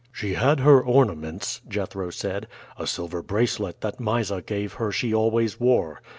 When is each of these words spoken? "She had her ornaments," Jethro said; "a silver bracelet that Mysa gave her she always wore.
"She 0.11 0.33
had 0.33 0.61
her 0.61 0.81
ornaments," 0.81 1.61
Jethro 1.67 2.09
said; 2.09 2.47
"a 2.75 2.87
silver 2.87 3.21
bracelet 3.21 3.81
that 3.81 3.99
Mysa 3.99 4.41
gave 4.41 4.73
her 4.81 4.91
she 4.91 5.13
always 5.13 5.59
wore. 5.59 6.01